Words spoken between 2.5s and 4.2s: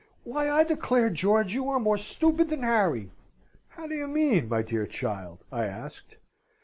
Harry!" "How do you